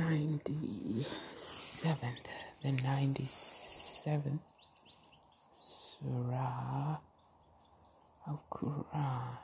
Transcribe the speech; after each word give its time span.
97th, 0.00 1.04
the 2.62 2.70
97th 2.70 4.38
Surah 5.54 6.96
of 8.26 8.50
Quran. 8.50 9.36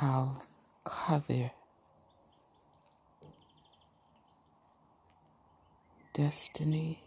Al 0.00 0.42
Qadr. 0.84 1.50
Destiny 6.12 7.00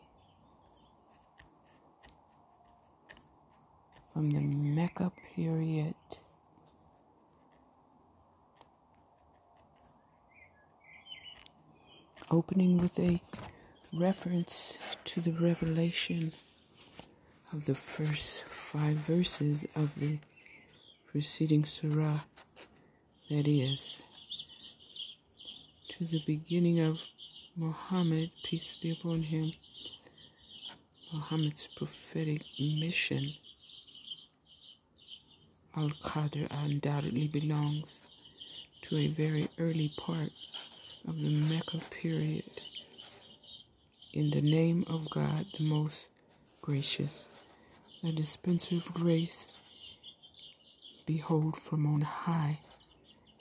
from 4.13 4.31
the 4.31 4.39
Mecca 4.39 5.11
period 5.35 5.93
opening 12.31 12.77
with 12.77 12.97
a 12.99 13.21
reference 13.93 14.73
to 15.03 15.21
the 15.21 15.31
revelation 15.31 16.31
of 17.53 17.65
the 17.65 17.75
first 17.75 18.43
five 18.45 18.95
verses 18.95 19.65
of 19.75 19.99
the 19.99 20.17
preceding 21.07 21.63
surah, 21.65 22.19
that 23.29 23.47
is, 23.47 24.01
to 25.87 26.05
the 26.05 26.21
beginning 26.25 26.79
of 26.79 26.99
Muhammad, 27.55 28.31
peace 28.43 28.75
be 28.81 28.91
upon 28.91 29.21
him, 29.23 29.53
Muhammad's 31.13 31.67
prophetic 31.75 32.41
mission. 32.59 33.33
Al 35.77 35.89
Qadr 35.89 36.47
undoubtedly 36.49 37.27
belongs 37.27 37.99
to 38.81 38.97
a 38.97 39.07
very 39.07 39.49
early 39.57 39.91
part 39.97 40.31
of 41.07 41.21
the 41.21 41.29
Mecca 41.29 41.79
period. 41.89 42.61
In 44.13 44.31
the 44.31 44.41
name 44.41 44.85
of 44.87 45.09
God, 45.09 45.45
the 45.57 45.63
most 45.63 46.07
gracious, 46.61 47.27
the 48.01 48.11
dispenser 48.11 48.77
of 48.77 48.93
grace, 48.93 49.47
behold, 51.05 51.57
from 51.57 51.85
on 51.85 52.01
high 52.01 52.59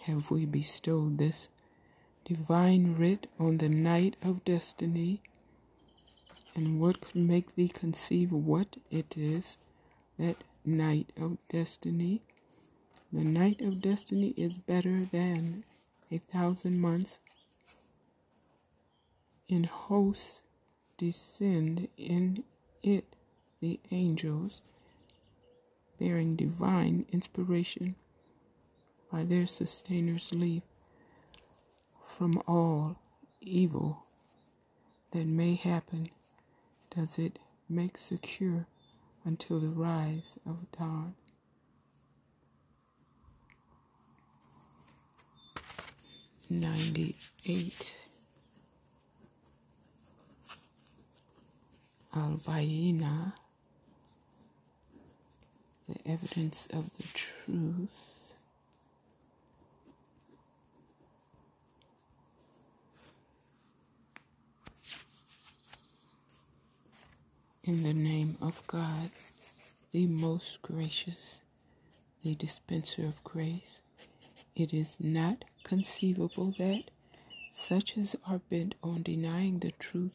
have 0.00 0.30
we 0.30 0.44
bestowed 0.44 1.16
this 1.16 1.48
divine 2.24 2.96
writ 2.96 3.26
on 3.38 3.58
the 3.58 3.68
night 3.68 4.16
of 4.22 4.44
destiny. 4.44 5.22
And 6.54 6.80
what 6.80 7.00
could 7.00 7.16
make 7.16 7.54
thee 7.54 7.68
conceive 7.68 8.30
what 8.30 8.76
it 8.90 9.16
is, 9.16 9.56
that 10.18 10.44
night 10.64 11.12
of 11.20 11.38
destiny? 11.48 12.22
The 13.12 13.24
night 13.24 13.60
of 13.60 13.80
destiny 13.80 14.34
is 14.36 14.58
better 14.58 15.04
than 15.04 15.64
a 16.10 16.18
thousand 16.18 16.80
months 16.80 17.20
in 19.48 19.64
hosts 19.64 20.42
descend 20.96 21.88
in 21.96 22.44
it 22.82 23.16
the 23.60 23.80
angels, 23.90 24.60
bearing 25.98 26.36
divine 26.36 27.06
inspiration 27.12 27.94
by 29.10 29.22
their 29.22 29.46
sustainers 29.46 30.32
leave 30.34 30.62
from 32.16 32.42
all 32.46 32.96
evil 33.40 34.04
that 35.12 35.26
may 35.26 35.54
happen 35.54 36.10
does 36.94 37.18
it 37.18 37.38
make 37.68 37.96
secure 37.96 38.66
until 39.24 39.58
the 39.58 39.68
rise 39.68 40.36
of 40.46 40.70
dawn. 40.76 41.14
Ninety 46.50 47.16
eight. 47.46 47.96
Al-bayina, 52.14 53.33
the 55.89 56.11
evidence 56.11 56.67
of 56.73 56.97
the 56.97 57.05
truth. 57.13 57.89
In 67.64 67.83
the 67.83 67.95
name 67.95 68.36
of 68.42 68.64
God, 68.67 69.11
the 69.92 70.07
most 70.07 70.61
gracious, 70.61 71.41
the 72.23 72.35
dispenser 72.35 73.07
of 73.07 73.25
grace, 73.25 73.81
it 74.55 74.75
is 74.75 74.98
not 75.01 75.45
conceivable 75.64 76.52
that 76.58 76.91
such 77.52 77.96
as 77.96 78.17
are 78.29 78.41
bent 78.51 78.75
on 78.83 79.02
denying 79.02 79.61
the 79.61 79.70
truth 79.73 80.13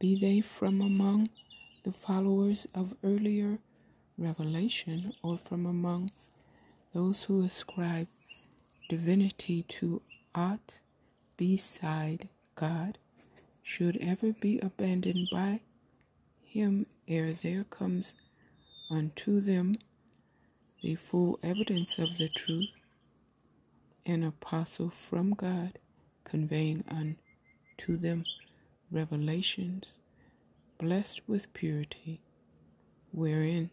be 0.00 0.18
they 0.18 0.40
from 0.40 0.80
among 0.80 1.28
the 1.84 1.92
followers 1.92 2.66
of 2.74 2.96
earlier 3.04 3.58
revelation 4.18 5.12
or 5.22 5.38
from 5.38 5.66
among 5.66 6.10
those 6.94 7.24
who 7.24 7.44
ascribe 7.44 8.08
divinity 8.88 9.62
to 9.68 10.02
aught 10.34 10.80
beside 11.36 12.28
God, 12.56 12.98
should 13.62 13.96
ever 13.98 14.32
be 14.32 14.58
abandoned 14.60 15.28
by 15.30 15.60
him 16.44 16.86
ere 17.06 17.32
there 17.32 17.64
comes 17.64 18.14
unto 18.90 19.40
them 19.40 19.76
the 20.82 20.94
full 20.96 21.38
evidence 21.42 21.98
of 21.98 22.18
the 22.18 22.28
truth, 22.28 22.70
an 24.06 24.22
apostle 24.24 24.90
from 24.90 25.34
God 25.34 25.78
conveying 26.24 26.84
unto 26.88 27.96
them 27.96 28.24
revelations, 28.90 29.92
blessed 30.78 31.20
with 31.28 31.52
purity, 31.52 32.20
wherein 33.12 33.70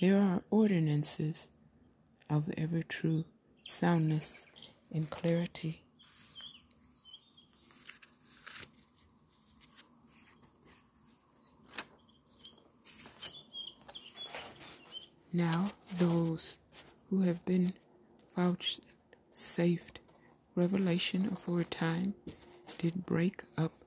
there 0.00 0.18
are 0.18 0.42
ordinances 0.50 1.48
of 2.30 2.52
ever 2.56 2.82
true 2.82 3.24
soundness 3.64 4.46
and 4.92 5.10
clarity. 5.10 5.82
Now, 15.32 15.72
those 15.98 16.56
who 17.10 17.20
have 17.22 17.44
been 17.44 17.74
vouchsafed 18.34 20.00
revelation 20.54 21.28
aforetime 21.30 22.14
did 22.78 23.04
break 23.06 23.42
up 23.56 23.84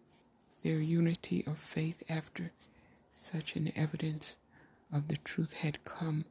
their 0.64 0.80
unity 0.80 1.44
of 1.48 1.58
faith 1.58 2.04
after 2.10 2.52
such 3.14 3.56
an 3.56 3.72
evidence 3.76 4.38
of 4.94 5.08
the 5.08 5.18
truth 5.18 5.54
had 5.54 5.84
come 5.86 6.26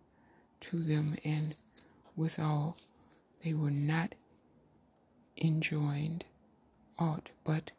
to 0.61 0.83
them, 0.83 1.17
and 1.25 1.55
withal 2.17 2.77
they 3.43 3.55
were 3.55 3.71
not 3.71 4.15
enjoined 5.39 6.25
aught 6.99 7.31
but 7.45 7.71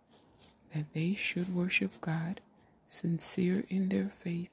that 0.74 0.86
they 0.94 1.14
should 1.14 1.54
worship 1.54 2.00
God, 2.02 2.42
sincere 2.88 3.64
in 3.70 3.90
their 3.90 4.10
faith 4.10 4.50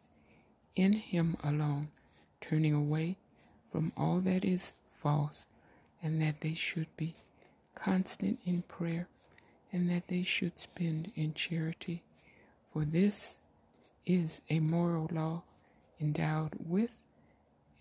in 0.74 0.92
Him 0.94 1.36
alone, 1.42 1.88
turning 2.40 2.74
away 2.74 3.16
from 3.70 3.92
all 3.96 4.20
that 4.20 4.44
is 4.44 4.72
false, 4.86 5.46
and 6.02 6.20
that 6.20 6.40
they 6.40 6.54
should 6.54 6.88
be 6.96 7.14
constant 7.74 8.38
in 8.44 8.62
prayer 8.62 9.08
and 9.72 9.90
that 9.90 10.08
they 10.08 10.22
should 10.22 10.58
spend 10.58 11.12
in 11.14 11.34
charity, 11.34 12.02
for 12.72 12.84
this 12.84 13.36
is 14.06 14.40
a 14.48 14.60
moral 14.60 15.08
law 15.12 15.42
endowed 16.00 16.54
with 16.58 16.96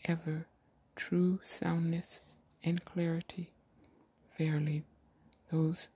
ever 0.06 0.48
true 0.96 1.40
soundness 1.44 2.22
and 2.64 2.84
clarity. 2.84 3.52
Verily, 4.38 4.84
those 5.52 5.88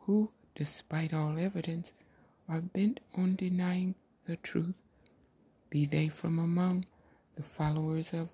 who, 0.00 0.30
despite 0.54 1.14
all 1.14 1.38
evidence, 1.38 1.92
are 2.48 2.60
bent 2.60 3.00
on 3.16 3.36
denying 3.36 3.94
the 4.26 4.36
truth, 4.36 4.74
be 5.70 5.86
they 5.86 6.08
from 6.08 6.38
among 6.38 6.84
the 7.36 7.42
followers 7.42 8.12
of 8.12 8.30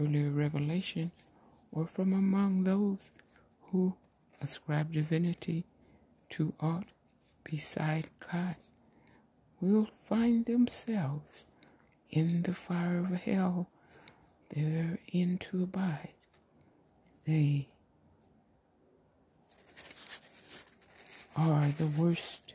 earlier 0.00 0.30
revelation 0.30 1.12
or 1.70 1.86
from 1.86 2.12
among 2.12 2.64
those 2.64 2.98
who 3.70 3.94
ascribe 4.40 4.92
divinity 4.92 5.64
to 6.32 6.54
aught 6.60 6.86
beside 7.44 8.08
God 8.32 8.56
will 9.60 9.88
find 10.08 10.46
themselves 10.46 11.46
in 12.10 12.42
the 12.42 12.54
fire 12.54 12.98
of 12.98 13.10
hell, 13.10 13.68
therein 14.54 15.38
to 15.38 15.62
abide. 15.62 16.14
They 17.26 17.68
are 21.36 21.68
the 21.68 21.86
worst 21.86 22.54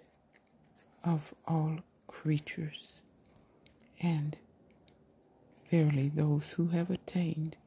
of 1.04 1.34
all 1.48 1.80
creatures, 2.08 3.02
and 4.02 4.38
verily 5.70 6.10
those 6.10 6.54
who 6.54 6.68
have 6.70 6.90
attained 6.90 7.58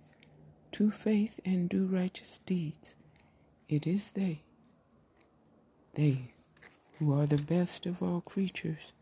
to 0.73 0.91
faith 0.91 1.39
and 1.45 1.69
do 1.69 1.87
righteous 1.87 2.41
deeds. 2.45 2.97
It 3.69 3.87
is 3.87 4.11
they, 4.11 4.43
they 5.95 6.33
who 6.99 7.13
are 7.19 7.27
the 7.27 7.43
best 7.43 7.87
of 7.87 8.03
all 8.03 8.21
creatures. 8.21 8.93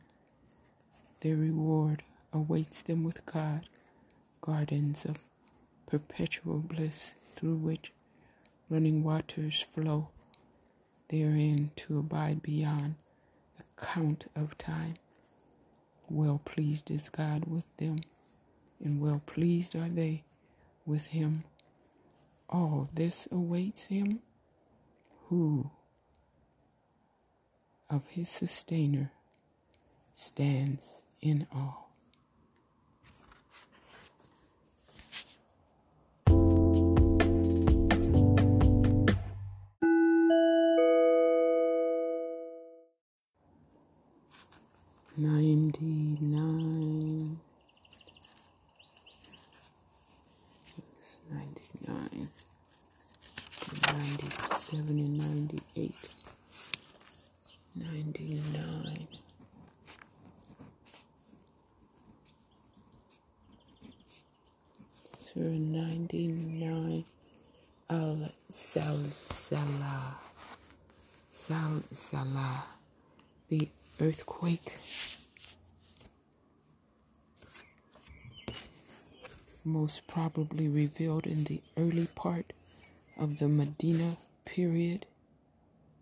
Their 1.20 1.36
reward 1.36 2.02
awaits 2.32 2.82
them 2.82 3.04
with 3.04 3.26
God, 3.26 3.68
gardens 4.40 5.04
of 5.04 5.18
perpetual 5.86 6.58
bliss 6.58 7.14
through 7.34 7.56
which 7.56 7.92
running 8.70 9.02
waters 9.02 9.62
flow 9.62 10.08
therein 11.08 11.70
to 11.76 11.98
abide 11.98 12.42
beyond 12.42 12.94
the 13.56 13.64
count 13.82 14.26
of 14.36 14.56
time. 14.58 14.94
Well 16.08 16.40
pleased 16.44 16.90
is 16.90 17.08
God 17.08 17.46
with 17.46 17.66
them, 17.76 17.98
and 18.82 19.00
well 19.00 19.22
pleased 19.26 19.74
are 19.74 19.88
they 19.88 20.24
with 20.86 21.06
him. 21.06 21.44
All 22.48 22.88
this 22.94 23.26
awaits 23.30 23.86
him 23.86 24.20
who 25.28 25.70
of 27.90 28.06
his 28.08 28.28
sustainer 28.28 29.10
stands 30.14 31.02
in 31.20 31.46
awe. 31.54 31.87
Earthquake. 74.08 74.74
Most 79.64 80.06
probably 80.06 80.66
revealed 80.66 81.26
in 81.26 81.44
the 81.44 81.60
early 81.76 82.06
part 82.14 82.54
of 83.18 83.38
the 83.38 83.48
Medina 83.48 84.16
period. 84.46 85.04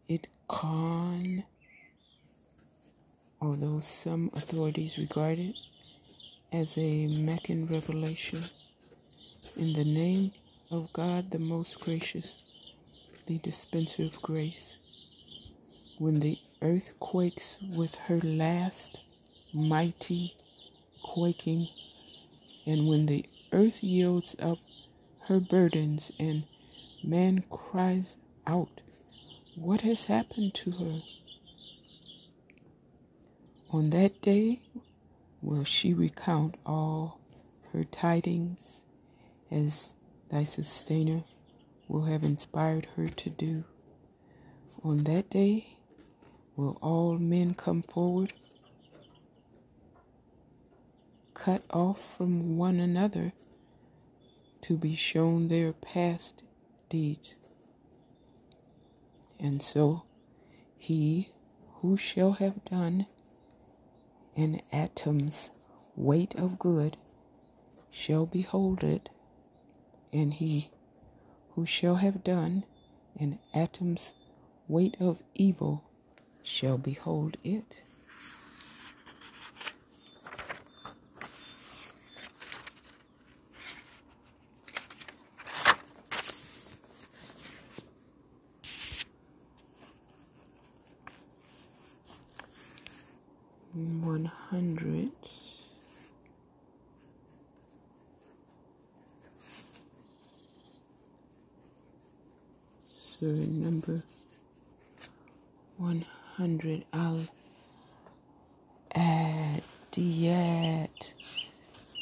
It 0.08 0.28
con, 0.46 1.42
although 3.40 3.80
some 3.80 4.30
authorities 4.34 4.98
regard 4.98 5.40
it 5.40 5.56
as 6.52 6.78
a 6.78 7.08
Meccan 7.08 7.66
revelation. 7.66 8.44
In 9.56 9.72
the 9.72 9.84
name 9.84 10.30
of 10.70 10.92
God, 10.92 11.32
the 11.32 11.40
most 11.40 11.80
gracious, 11.80 12.36
the 13.26 13.38
dispenser 13.38 14.04
of 14.04 14.22
grace 14.22 14.76
when 15.98 16.20
the 16.20 16.38
earth 16.60 16.90
quakes 17.00 17.58
with 17.74 17.94
her 17.94 18.20
last 18.20 19.00
mighty 19.52 20.36
quaking, 21.02 21.68
and 22.66 22.86
when 22.86 23.06
the 23.06 23.24
earth 23.52 23.82
yields 23.82 24.36
up 24.38 24.58
her 25.28 25.40
burdens 25.40 26.12
and 26.18 26.44
man 27.02 27.44
cries 27.50 28.16
out, 28.46 28.80
What 29.54 29.80
has 29.82 30.04
happened 30.06 30.54
to 30.54 30.70
her? 30.72 31.02
On 33.70 33.90
that 33.90 34.20
day 34.20 34.60
will 35.42 35.64
she 35.64 35.94
recount 35.94 36.56
all 36.64 37.20
her 37.72 37.84
tidings 37.84 38.80
as 39.50 39.90
thy 40.30 40.44
sustainer 40.44 41.24
will 41.88 42.04
have 42.04 42.22
inspired 42.24 42.86
her 42.96 43.08
to 43.08 43.30
do. 43.30 43.64
On 44.82 45.04
that 45.04 45.30
day 45.30 45.75
Will 46.56 46.78
all 46.80 47.18
men 47.18 47.52
come 47.52 47.82
forward, 47.82 48.32
cut 51.34 51.62
off 51.68 52.16
from 52.16 52.56
one 52.56 52.80
another 52.80 53.34
to 54.62 54.78
be 54.78 54.96
shown 54.96 55.48
their 55.48 55.74
past 55.74 56.42
deeds? 56.88 57.34
And 59.38 59.62
so 59.62 60.04
he 60.78 61.28
who 61.82 61.98
shall 61.98 62.32
have 62.32 62.64
done 62.64 63.04
an 64.34 64.62
atom's 64.72 65.50
weight 65.94 66.34
of 66.36 66.58
good 66.58 66.96
shall 67.90 68.24
behold 68.24 68.82
it, 68.82 69.10
and 70.10 70.32
he 70.32 70.70
who 71.50 71.66
shall 71.66 71.96
have 71.96 72.24
done 72.24 72.64
an 73.18 73.38
atom's 73.54 74.14
weight 74.68 74.96
of 74.98 75.22
evil 75.34 75.84
shall 76.46 76.78
behold 76.78 77.36
it. 77.42 77.64
One 93.74 94.24
hundred. 94.24 95.10
So 103.20 103.26
number 103.26 104.02
one 105.78 106.04
hundred 106.36 106.84
Al 106.92 107.20
Adiyat, 108.94 111.12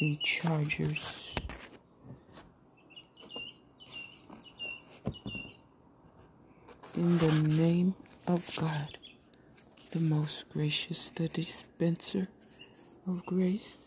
the 0.00 0.18
Chargers. 0.22 1.30
In 6.96 7.18
the 7.18 7.32
name 7.32 7.96
of 8.24 8.54
God, 8.54 8.98
the 9.90 9.98
most 9.98 10.48
gracious, 10.48 11.10
the 11.10 11.26
dispenser 11.26 12.28
of 13.04 13.26
grace. 13.26 13.78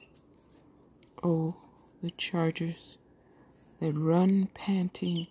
Oh, 1.23 1.55
the 2.03 2.11
chargers 2.11 2.97
that 3.79 3.93
run 3.93 4.49
panting, 4.53 5.27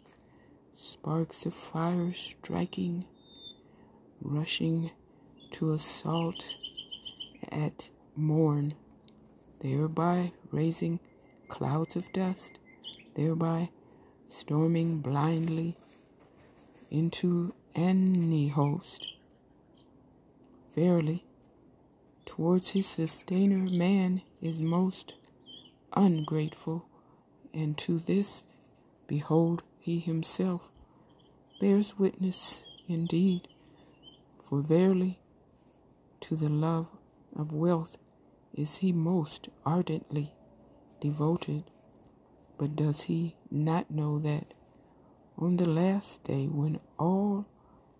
sparks 0.74 1.44
of 1.44 1.52
fire 1.52 2.14
striking, 2.14 3.04
rushing 4.22 4.90
to 5.50 5.74
assault 5.74 6.56
at 7.52 7.90
morn, 8.16 8.72
thereby 9.60 10.32
raising 10.50 10.98
clouds 11.50 11.94
of 11.94 12.10
dust, 12.14 12.58
thereby 13.14 13.68
storming 14.30 15.00
blindly 15.00 15.76
into 16.90 17.52
any 17.76 18.48
host. 18.48 19.06
Verily, 20.74 21.24
towards 22.24 22.70
his 22.70 22.86
sustainer, 22.86 23.70
man 23.70 24.22
is 24.40 24.58
most 24.58 25.14
ungrateful, 25.92 26.88
and 27.52 27.76
to 27.78 27.98
this, 27.98 28.42
behold, 29.06 29.62
he 29.78 29.98
himself 29.98 30.72
bears 31.60 31.98
witness 31.98 32.64
indeed. 32.88 33.48
For 34.48 34.62
verily, 34.62 35.20
to 36.22 36.34
the 36.34 36.48
love 36.48 36.88
of 37.34 37.52
wealth 37.52 37.98
is 38.54 38.78
he 38.78 38.92
most 38.92 39.48
ardently 39.64 40.32
devoted. 41.00 41.64
But 42.58 42.74
does 42.74 43.02
he 43.02 43.36
not 43.50 43.90
know 43.90 44.18
that 44.20 44.54
on 45.38 45.58
the 45.58 45.66
last 45.66 46.24
day, 46.24 46.46
when 46.46 46.80
all 46.98 47.46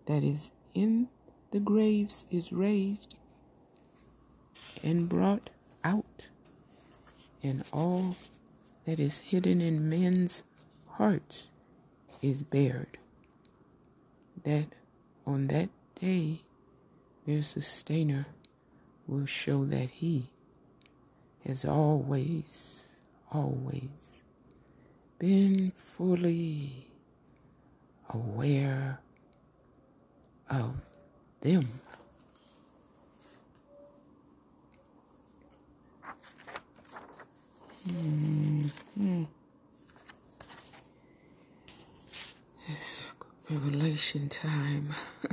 that 0.07 0.23
is 0.23 0.51
in 0.73 1.07
the 1.51 1.59
graves 1.59 2.25
is 2.31 2.51
raised 2.51 3.15
and 4.83 5.07
brought 5.07 5.49
out, 5.83 6.29
and 7.43 7.63
all 7.71 8.15
that 8.85 8.99
is 8.99 9.19
hidden 9.19 9.61
in 9.61 9.89
men's 9.89 10.43
hearts 10.91 11.47
is 12.21 12.41
bared, 12.41 12.97
that 14.43 14.67
on 15.25 15.47
that 15.47 15.69
day 15.99 16.41
their 17.25 17.43
sustainer 17.43 18.25
will 19.07 19.25
show 19.25 19.65
that 19.65 19.89
he 19.89 20.29
has 21.45 21.63
always, 21.63 22.87
always 23.31 24.23
been 25.19 25.71
fully 25.71 26.87
aware 28.09 28.99
of 30.49 30.81
them. 31.41 31.81
Mm-hmm. 37.87 39.23
It's 42.67 42.99
revelation 43.49 44.27
time. 44.27 44.93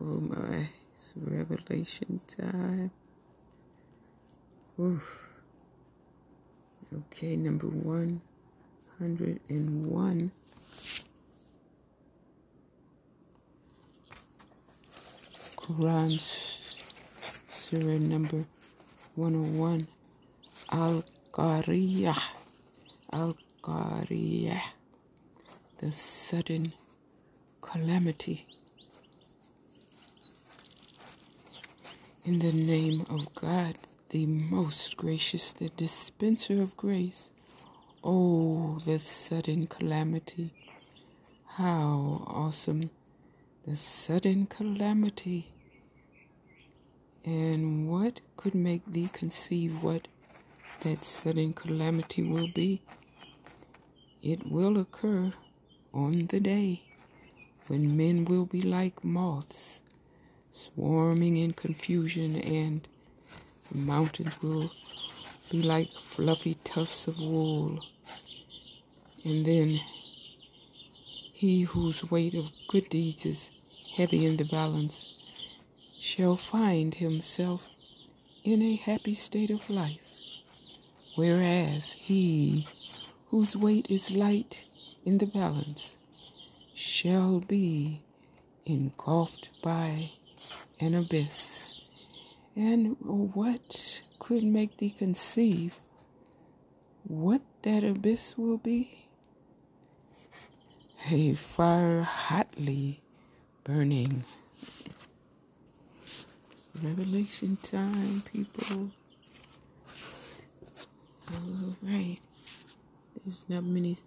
oh 0.00 0.20
my, 0.20 0.68
it's 0.94 1.14
revelation 1.16 2.20
time. 2.28 2.92
Oof. 4.80 5.26
Okay, 6.94 7.34
number 7.36 7.66
101. 7.66 10.30
Quran 15.62 16.18
Surah 16.18 17.98
number 17.98 18.44
101. 19.14 19.86
Al 20.72 21.04
Qariyah. 21.30 22.18
Al 23.12 23.36
Qariyah. 23.62 24.60
The 25.78 25.92
sudden 25.92 26.72
calamity. 27.60 28.44
In 32.24 32.40
the 32.40 32.52
name 32.52 33.06
of 33.08 33.32
God, 33.34 33.78
the 34.08 34.26
most 34.26 34.96
gracious, 34.96 35.52
the 35.52 35.68
dispenser 35.68 36.60
of 36.60 36.76
grace. 36.76 37.34
Oh, 38.02 38.80
the 38.84 38.98
sudden 38.98 39.68
calamity. 39.68 40.52
How 41.46 42.24
awesome 42.26 42.90
the 43.64 43.76
sudden 43.76 44.46
calamity. 44.46 45.51
And 47.24 47.88
what 47.88 48.20
could 48.36 48.54
make 48.54 48.82
thee 48.84 49.08
conceive 49.12 49.82
what 49.82 50.08
that 50.80 51.04
sudden 51.04 51.52
calamity 51.52 52.22
will 52.22 52.48
be? 52.48 52.80
It 54.22 54.50
will 54.50 54.76
occur 54.76 55.32
on 55.94 56.26
the 56.26 56.40
day 56.40 56.82
when 57.68 57.96
men 57.96 58.24
will 58.24 58.44
be 58.44 58.60
like 58.60 59.04
moths, 59.04 59.80
swarming 60.50 61.36
in 61.36 61.52
confusion, 61.52 62.36
and 62.36 62.88
the 63.70 63.78
mountains 63.78 64.42
will 64.42 64.72
be 65.48 65.62
like 65.62 65.90
fluffy 65.92 66.56
tufts 66.64 67.06
of 67.06 67.20
wool. 67.20 67.84
And 69.24 69.46
then 69.46 69.80
he 71.32 71.62
whose 71.62 72.10
weight 72.10 72.34
of 72.34 72.50
good 72.66 72.88
deeds 72.88 73.24
is 73.26 73.50
heavy 73.94 74.26
in 74.26 74.38
the 74.38 74.44
balance 74.44 75.21
shall 76.02 76.36
find 76.36 76.96
himself 76.96 77.68
in 78.42 78.60
a 78.60 78.74
happy 78.74 79.14
state 79.14 79.50
of 79.50 79.70
life, 79.70 80.00
whereas 81.14 81.92
he 81.92 82.66
whose 83.30 83.54
weight 83.54 83.88
is 83.88 84.10
light 84.10 84.64
in 85.04 85.18
the 85.18 85.26
balance 85.26 85.96
shall 86.74 87.38
be 87.38 88.02
engulfed 88.66 89.50
by 89.62 90.10
an 90.80 90.92
abyss. 90.92 91.80
And 92.56 92.96
what 93.00 94.02
could 94.18 94.42
make 94.42 94.78
thee 94.78 94.96
conceive 94.98 95.78
what 97.04 97.42
that 97.62 97.84
abyss 97.84 98.36
will 98.36 98.58
be? 98.58 99.06
a 101.10 101.34
fire 101.34 102.02
hotly 102.02 103.02
burning. 103.64 104.24
Revelation 106.82 107.56
time, 107.62 108.22
people. 108.32 108.90
All 111.30 111.76
right. 111.80 112.18
There's 113.24 113.48
not 113.48 113.62
many 113.62 113.98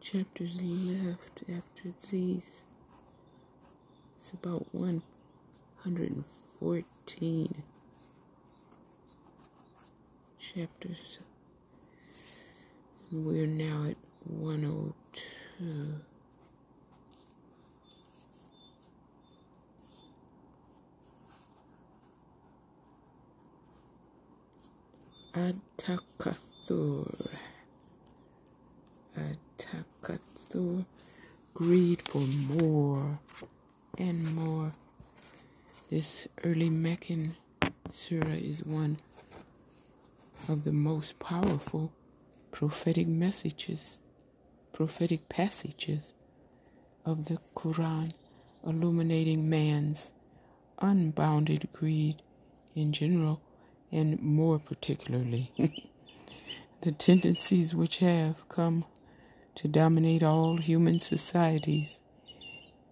chapters 0.00 0.60
left 0.60 1.42
after 1.42 1.92
these. 2.10 2.42
It's 4.16 4.32
about 4.32 4.66
114 4.74 7.62
chapters. 10.40 11.18
We're 13.12 13.46
now 13.46 13.84
at 13.90 13.96
102. 14.24 16.00
Atakathur. 25.36 27.28
Atakathur. 29.14 30.86
Greed 31.52 32.00
for 32.08 32.20
more 32.20 33.18
and 33.98 34.34
more. 34.34 34.72
This 35.90 36.26
early 36.42 36.70
Meccan 36.70 37.36
surah 37.92 38.30
is 38.30 38.64
one 38.64 38.96
of 40.48 40.64
the 40.64 40.72
most 40.72 41.18
powerful 41.18 41.92
prophetic 42.50 43.06
messages 43.06 43.98
prophetic 44.72 45.28
passages 45.28 46.14
of 47.04 47.26
the 47.26 47.38
Quran 47.54 48.12
illuminating 48.66 49.50
man's 49.50 50.12
unbounded 50.78 51.68
greed 51.74 52.22
in 52.74 52.92
general 52.92 53.42
and 53.92 54.20
more 54.20 54.58
particularly 54.58 55.52
the 56.82 56.92
tendencies 56.92 57.74
which 57.74 57.98
have 57.98 58.48
come 58.48 58.84
to 59.54 59.68
dominate 59.68 60.22
all 60.22 60.58
human 60.58 61.00
societies 61.00 62.00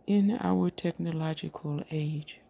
in 0.06 0.38
our 0.40 0.70
technological 0.70 1.82
age. 1.90 2.40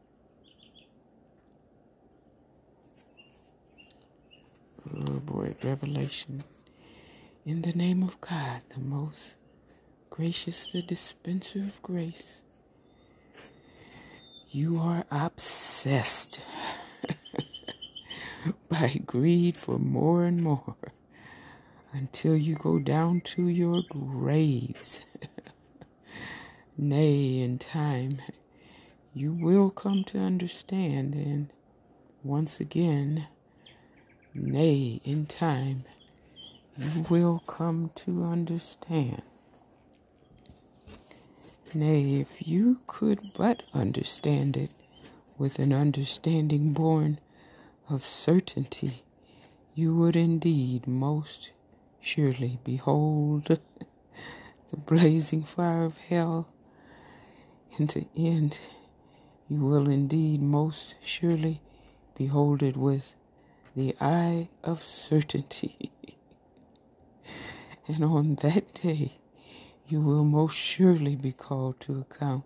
Oh 4.86 5.20
boy, 5.20 5.54
Revelation. 5.62 6.44
In 7.46 7.62
the 7.62 7.72
name 7.72 8.02
of 8.02 8.20
God, 8.20 8.62
the 8.74 8.80
most 8.80 9.36
gracious, 10.10 10.66
the 10.68 10.82
dispenser 10.82 11.60
of 11.60 11.82
grace, 11.82 12.42
you 14.50 14.78
are 14.78 15.04
obsessed 15.10 16.40
by 18.68 19.00
greed 19.06 19.56
for 19.56 19.78
more 19.78 20.24
and 20.24 20.42
more 20.42 20.76
until 21.92 22.36
you 22.36 22.54
go 22.56 22.78
down 22.78 23.20
to 23.20 23.48
your 23.48 23.82
graves. 23.88 25.02
Nay, 26.76 27.40
in 27.40 27.58
time, 27.58 28.20
you 29.14 29.32
will 29.32 29.70
come 29.70 30.02
to 30.04 30.18
understand, 30.18 31.14
and 31.14 31.50
once 32.24 32.58
again, 32.58 33.28
nay, 34.34 35.00
in 35.04 35.26
time, 35.26 35.84
you 36.76 37.06
will 37.08 37.44
come 37.46 37.92
to 37.94 38.24
understand. 38.24 39.22
Nay, 41.72 42.16
if 42.16 42.48
you 42.48 42.78
could 42.88 43.32
but 43.34 43.62
understand 43.72 44.56
it 44.56 44.72
with 45.38 45.60
an 45.60 45.72
understanding 45.72 46.72
born 46.72 47.18
of 47.88 48.04
certainty, 48.04 49.02
you 49.74 49.94
would 49.94 50.16
indeed 50.16 50.86
most 50.86 51.50
surely 52.00 52.58
behold 52.64 53.44
the 54.70 54.76
blazing 54.76 55.42
fire 55.42 55.84
of 55.84 55.98
hell, 55.98 56.48
and 57.76 57.90
to 57.90 58.06
end, 58.16 58.58
you 59.48 59.58
will 59.58 59.88
indeed 59.88 60.40
most 60.40 60.94
surely 61.02 61.60
behold 62.16 62.62
it 62.62 62.76
with 62.76 63.14
the 63.76 63.94
eye 64.00 64.48
of 64.62 64.82
certainty. 64.82 65.90
And 67.86 68.02
on 68.02 68.36
that 68.36 68.72
day, 68.72 69.18
you 69.86 70.00
will 70.00 70.24
most 70.24 70.56
surely 70.56 71.16
be 71.16 71.32
called 71.32 71.80
to 71.80 71.98
account 71.98 72.44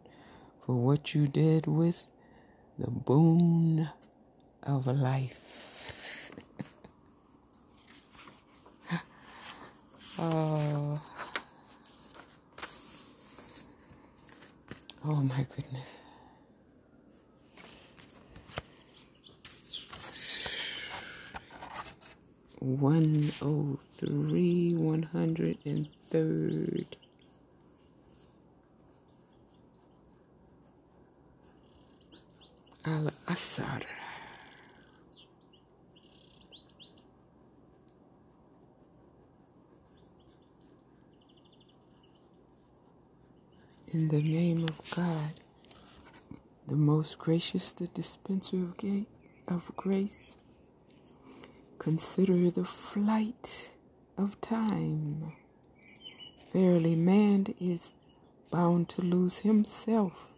for 0.67 0.75
what 0.75 1.15
you 1.15 1.29
did 1.29 1.69
with 1.69 2.07
the 2.77 2.91
boon 2.91 3.89
of 4.63 4.87
a 4.87 4.93
life. 4.93 5.35
oh. 10.19 11.01
oh 15.05 15.15
my 15.15 15.47
goodness. 15.55 15.89
103, 22.61 24.75
103rd. 24.79 26.87
Al 32.85 33.11
Asar. 33.27 33.98
In 43.91 44.09
the 44.09 44.21
name 44.21 44.65
of 44.65 44.83
God, 44.95 45.35
the 46.67 46.77
most 46.77 47.19
gracious, 47.19 47.73
the 47.73 47.87
dispenser 47.87 48.57
of, 48.59 48.77
ga- 48.77 49.07
of 49.49 49.73
grace, 49.77 50.37
consider 51.79 52.51
the 52.51 52.67
flight 52.67 53.73
of 54.19 54.39
time. 54.43 55.33
Verily, 56.53 56.97
man 56.97 57.55
is 57.59 57.95
bound 58.51 58.91
to 58.91 59.03
lose 59.03 59.39
himself 59.39 60.35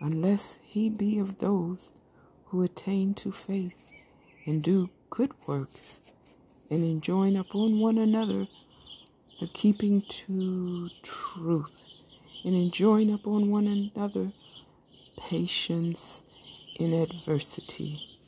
unless 0.00 0.58
he 0.62 0.90
be 0.90 1.18
of 1.18 1.38
those 1.38 1.92
who 2.46 2.62
attain 2.62 3.14
to 3.14 3.32
faith 3.32 3.74
and 4.44 4.62
do 4.62 4.90
good 5.08 5.32
works 5.46 6.02
and 6.68 6.84
enjoin 6.84 7.36
upon 7.36 7.80
one 7.80 7.96
another 7.96 8.46
the 9.40 9.48
keeping 9.48 10.02
to 10.02 10.90
truth 11.02 11.93
and 12.44 12.54
enjoin 12.54 13.10
upon 13.10 13.50
one 13.50 13.66
another 13.66 14.30
patience 15.16 16.22
in 16.76 16.92
adversity. 16.92 18.18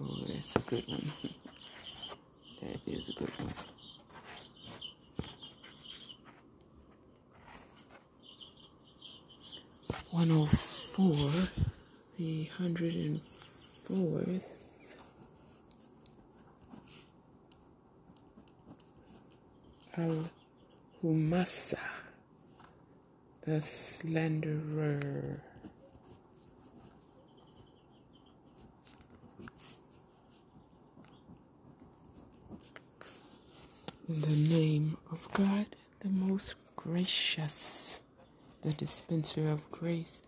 Oh, 0.00 0.16
that's 0.28 0.56
a 0.56 0.60
good 0.60 0.86
one. 0.88 1.12
That 2.60 2.80
is 2.88 3.08
a 3.08 3.12
good 3.12 3.30
one. 3.38 3.54
One 10.10 10.30
oh 10.32 10.46
four, 10.46 11.30
the 12.18 12.44
hundred 12.56 12.94
and 12.94 13.20
fourth. 13.86 14.57
Al 19.98 20.30
Humasa, 21.02 21.80
the 23.44 23.60
slanderer. 23.60 25.40
In 34.08 34.20
the 34.20 34.28
name 34.28 34.98
of 35.10 35.26
God, 35.32 35.66
the 35.98 36.08
most 36.08 36.54
gracious, 36.76 38.00
the 38.62 38.72
dispenser 38.74 39.48
of 39.48 39.68
grace, 39.72 40.22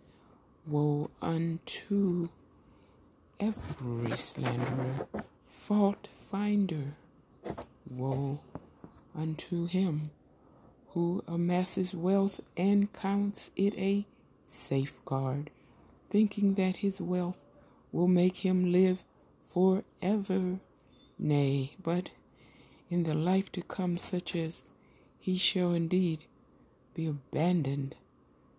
woe 0.66 1.10
unto 1.22 2.28
every 3.38 4.16
slanderer, 4.16 5.06
fault 5.46 6.08
finder, 6.28 6.94
woe 7.88 8.40
unto 9.16 9.66
him 9.66 10.10
who 10.94 11.22
amasses 11.28 11.94
wealth 11.94 12.40
and 12.56 12.92
counts 12.92 13.50
it 13.56 13.74
a 13.76 14.06
safeguard, 14.44 15.50
thinking 16.10 16.54
that 16.54 16.76
his 16.78 17.00
wealth 17.00 17.38
will 17.92 18.08
make 18.08 18.38
him 18.38 18.72
live 18.72 19.04
forever. 19.44 20.60
Nay, 21.18 21.76
but 21.82 22.08
in 22.88 23.04
the 23.04 23.14
life 23.14 23.52
to 23.52 23.62
come, 23.62 23.98
such 23.98 24.34
as 24.34 24.60
he 25.20 25.36
shall 25.36 25.72
indeed 25.72 26.20
be 26.94 27.06
abandoned 27.06 27.94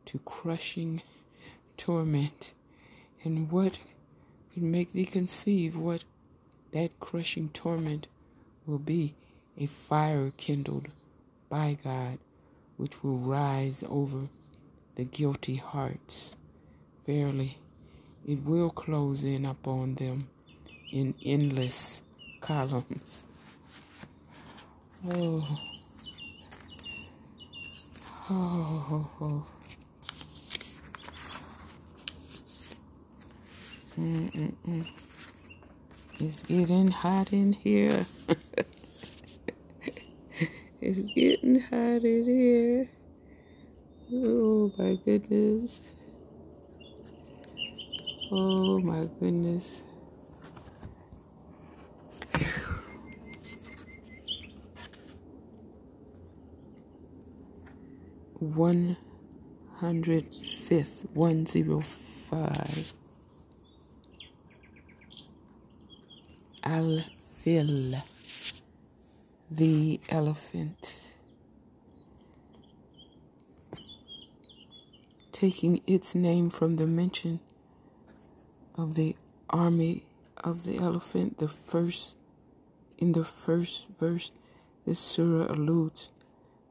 to 0.05 0.19
crushing 0.19 1.01
torment. 1.75 2.53
And 3.23 3.51
what 3.51 3.79
could 4.53 4.63
make 4.63 4.93
thee 4.93 5.05
conceive 5.05 5.75
what 5.75 6.03
that 6.71 6.99
crushing 6.99 7.49
torment 7.49 8.07
will 8.65 8.79
be? 8.79 9.15
A 9.57 9.65
fire 9.65 10.31
kindled 10.37 10.87
by 11.49 11.77
God, 11.83 12.17
which 12.77 13.03
will 13.03 13.17
rise 13.17 13.83
over 13.87 14.29
the 14.95 15.03
guilty 15.03 15.57
hearts. 15.57 16.35
Verily, 17.05 17.57
it 18.27 18.43
will 18.45 18.69
close 18.69 19.23
in 19.23 19.45
upon 19.45 19.95
them 19.95 20.29
in 20.91 21.13
endless 21.25 22.01
columns. 22.39 23.23
Oh. 25.09 25.59
Oh. 28.29 29.09
oh. 29.19 29.45
Mm-mm-mm. 33.99 34.87
It's 36.19 36.43
getting 36.43 36.89
hot 36.89 37.33
in 37.33 37.53
here. 37.53 38.05
it's 40.81 41.05
getting 41.13 41.59
hot 41.59 42.03
in 42.03 42.25
here. 42.25 42.89
Oh 44.13 44.73
my 44.77 44.95
goodness. 45.05 45.81
Oh 48.31 48.79
my 48.79 49.07
goodness. 49.19 49.83
One 58.39 58.97
hundred 59.75 60.25
fifth, 60.67 61.05
one 61.13 61.45
zero 61.45 61.81
five. 61.81 62.93
Al 66.63 67.03
Fil, 67.41 67.95
the 69.53 69.99
elephant, 70.07 71.11
taking 75.33 75.81
its 75.85 76.15
name 76.15 76.49
from 76.49 76.77
the 76.77 76.87
mention 76.87 77.41
of 78.75 78.95
the 78.95 79.13
army 79.49 80.05
of 80.37 80.63
the 80.63 80.77
elephant. 80.77 81.39
The 81.39 81.49
first, 81.49 82.15
in 82.97 83.11
the 83.11 83.25
first 83.25 83.87
verse, 83.99 84.31
this 84.85 84.99
surah 84.99 85.51
alludes 85.51 86.11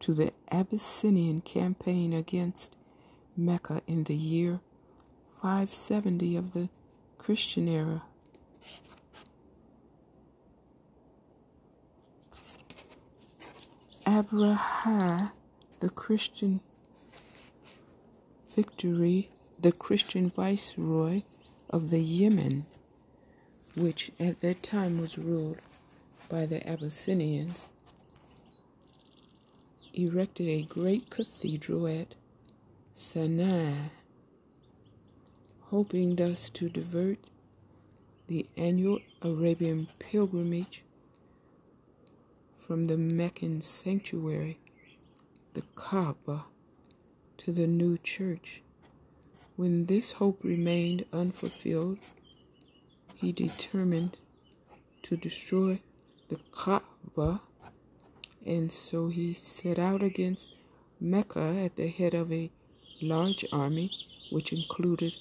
to 0.00 0.14
the 0.14 0.32
Abyssinian 0.50 1.42
campaign 1.42 2.14
against 2.14 2.76
Mecca 3.36 3.82
in 3.86 4.04
the 4.04 4.14
year 4.14 4.60
570 5.42 6.36
of 6.36 6.54
the 6.54 6.70
Christian 7.18 7.68
era. 7.68 8.04
Abraha, 14.06 15.30
the 15.80 15.90
Christian 15.90 16.60
victory, 18.56 19.28
the 19.60 19.72
Christian 19.72 20.30
viceroy 20.30 21.22
of 21.68 21.90
the 21.90 22.00
Yemen, 22.00 22.64
which 23.76 24.10
at 24.18 24.40
that 24.40 24.62
time 24.62 25.00
was 25.00 25.18
ruled 25.18 25.58
by 26.30 26.46
the 26.46 26.66
Abyssinians, 26.66 27.66
erected 29.92 30.48
a 30.48 30.62
great 30.62 31.10
cathedral 31.10 31.86
at 31.86 32.14
Sana'a, 32.96 33.90
hoping 35.64 36.16
thus 36.16 36.48
to 36.50 36.70
divert 36.70 37.18
the 38.28 38.46
annual 38.56 39.00
Arabian 39.20 39.88
pilgrimage 39.98 40.84
from 42.60 42.86
the 42.86 42.96
Meccan 42.96 43.62
sanctuary, 43.62 44.58
the 45.54 45.62
Kaaba, 45.74 46.44
to 47.38 47.52
the 47.52 47.66
new 47.66 47.96
church. 47.98 48.62
When 49.56 49.86
this 49.86 50.12
hope 50.12 50.44
remained 50.44 51.06
unfulfilled, 51.12 51.98
he 53.16 53.32
determined 53.32 54.18
to 55.04 55.16
destroy 55.16 55.80
the 56.28 56.38
Kaaba, 56.52 57.40
and 58.44 58.70
so 58.70 59.08
he 59.08 59.32
set 59.32 59.78
out 59.78 60.02
against 60.02 60.54
Mecca 61.00 61.62
at 61.64 61.76
the 61.76 61.88
head 61.88 62.14
of 62.14 62.30
a 62.30 62.50
large 63.00 63.44
army, 63.52 63.90
which 64.30 64.52
included 64.52 65.16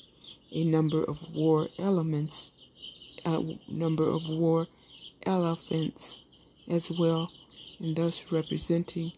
a 0.51 0.63
number 0.65 1.03
of 1.03 1.33
war 1.33 1.67
elements, 1.79 2.51
a 3.25 3.57
number 3.67 4.07
of 4.07 4.27
war 4.27 4.67
elephants 5.25 6.19
as 6.69 6.91
well 6.91 7.31
and 7.79 7.95
thus 7.95 8.23
representing 8.31 9.11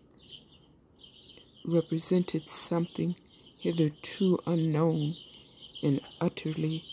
represented 1.66 2.48
something 2.48 3.16
hitherto 3.58 4.40
unknown 4.48 5.16
and 5.84 6.02
utterly 6.20 6.84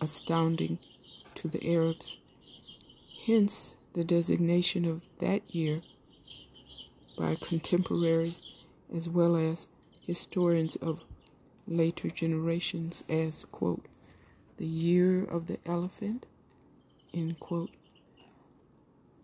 astounding 0.00 0.78
to 1.34 1.48
the 1.48 1.74
Arabs. 1.74 2.16
Hence 3.26 3.76
the 3.92 4.04
designation 4.04 4.84
of 4.84 5.02
that 5.18 5.42
year 5.54 5.80
by 7.18 7.34
contemporaries 7.34 8.40
as 8.94 9.08
well 9.08 9.36
as 9.36 9.68
historians 10.00 10.76
of 10.76 11.04
later 11.66 12.08
generations 12.08 13.04
as, 13.08 13.44
quote, 13.52 13.84
the 14.56 14.66
year 14.66 15.24
of 15.24 15.46
the 15.46 15.58
elephant, 15.64 16.26
end 17.14 17.38
quote. 17.38 17.70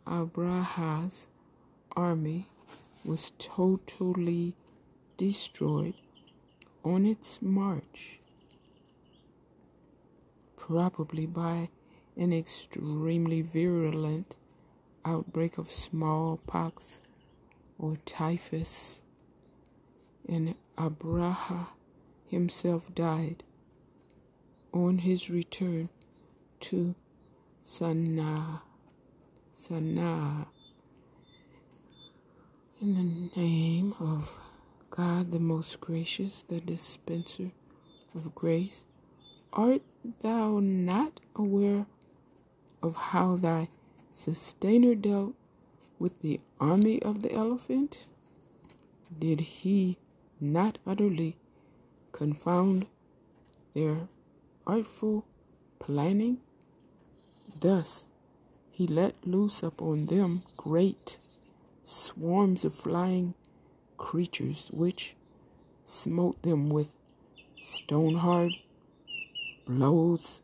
Abraha's 0.07 1.27
army 1.97 2.49
was 3.05 3.33
totally 3.39 4.55
destroyed 5.17 5.95
on 6.85 7.05
its 7.05 7.43
march, 7.43 8.21
probably 10.57 11.27
by 11.27 11.69
an 12.17 12.33
extremely 12.33 13.43
virulent 13.43 14.37
outbreak 15.05 15.59
of 15.59 15.71
smallpox 15.71 17.03
or 17.79 17.97
typhus, 18.07 19.01
and 20.29 20.55
Abraha 20.79 21.69
himself 22.29 22.95
died 22.95 23.43
on 24.73 24.99
his 24.99 25.31
return 25.31 25.89
to 26.61 26.95
Sana'a. 27.65 28.66
Sana'a. 29.59 30.47
In 32.81 32.95
the 32.95 33.41
name 33.41 33.95
of 33.99 34.39
God, 34.91 35.31
the 35.31 35.41
most 35.41 35.81
gracious, 35.81 36.45
the 36.47 36.61
dispenser 36.61 37.53
of 38.15 38.35
grace, 38.35 38.85
art 39.53 39.83
thou 40.23 40.61
not 40.61 41.21
aware 41.35 41.87
of 42.83 42.97
how 42.97 43.37
thy 43.37 43.69
sustainer 44.13 44.95
dealt 44.95 45.35
with 45.99 46.21
the 46.21 46.39
army 46.61 47.01
of 47.03 47.23
the 47.23 47.33
elephant? 47.33 48.05
Did 49.19 49.41
he 49.41 49.97
not 50.39 50.79
utterly 50.87 51.39
confound 52.13 52.87
their 53.75 54.09
artful 54.67 55.25
planning? 55.79 56.39
Thus 57.59 58.05
he 58.77 58.87
let 58.87 59.15
loose 59.25 59.63
upon 59.63 60.05
them 60.05 60.43
great 60.55 61.17
swarms 61.83 62.63
of 62.63 62.75
flying 62.75 63.33
creatures, 63.97 64.69
which 64.71 65.17
smote 65.87 66.43
them 66.43 66.69
with 66.69 66.93
stone 67.59 68.17
hard 68.17 68.53
blows 69.65 70.43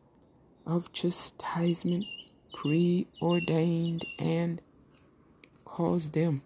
of 0.65 0.91
chastisement 0.91 2.05
preordained 2.55 4.03
and 4.17 4.63
caused 5.63 6.13
them 6.13 6.41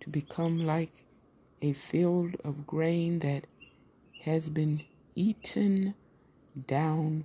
to 0.00 0.10
become 0.10 0.66
like 0.66 1.06
a 1.62 1.72
field 1.72 2.36
of 2.44 2.66
grain 2.66 3.20
that 3.20 3.46
has 4.24 4.50
been 4.50 4.82
eaten 5.14 5.94
down 6.66 7.24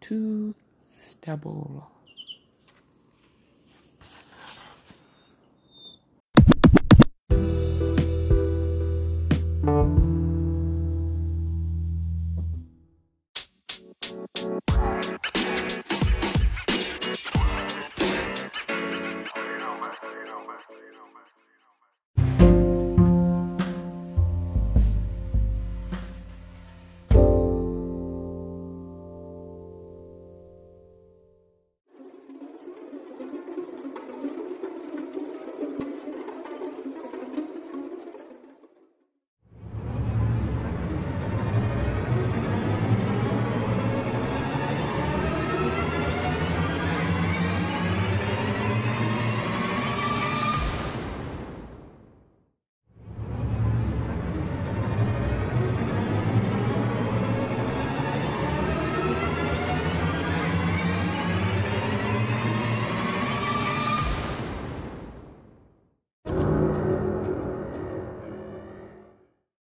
to 0.00 0.54
stubble. 0.86 1.90